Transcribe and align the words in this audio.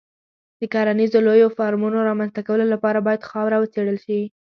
د 0.59 0.61
کرنیزو 0.73 1.19
لویو 1.27 1.55
فارمونو 1.57 2.05
رامنځته 2.09 2.41
کولو 2.47 2.65
لپاره 2.73 2.99
باید 3.07 3.27
خاوره 3.31 3.57
وڅېړل 3.59 3.97
شي. 4.05 4.19